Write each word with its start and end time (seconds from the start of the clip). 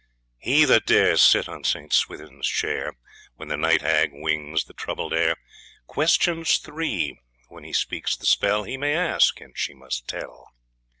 He 0.39 0.65
that 0.65 0.87
dare 0.87 1.15
sit 1.15 1.47
on 1.47 1.63
Saint 1.63 1.93
Swithin's 1.93 2.47
Chair, 2.47 2.93
When 3.35 3.49
the 3.49 3.55
Night 3.55 3.83
Hag 3.83 4.09
wings 4.13 4.63
the 4.63 4.73
troubled 4.73 5.13
air, 5.13 5.35
Questions 5.85 6.57
three, 6.57 7.19
when 7.49 7.63
he 7.63 7.71
speaks 7.73 8.17
the 8.17 8.25
spell, 8.25 8.63
He 8.63 8.77
may 8.77 8.95
ask, 8.95 9.39
and 9.41 9.55
she 9.55 9.75
must 9.75 10.07
tell. 10.07 10.47